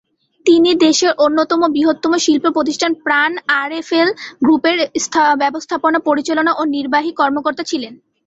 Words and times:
তিনি 0.45 0.69
দেশের 0.85 1.11
অন্যতম 1.25 1.61
বৃহত্তম 1.73 2.13
শিল্প 2.17 2.45
প্রতিষ্ঠান 2.49 2.91
প্রাণ-আরএফএল 3.03 4.09
গ্রুপের 4.41 4.77
ব্যবস্থাপনা 5.41 5.99
পরিচালক 6.07 6.45
ও 6.45 6.53
প্রধান 6.53 6.73
নির্বাহী 6.75 7.11
কর্মকর্তা 7.19 7.63
ছিলেন। 7.63 7.93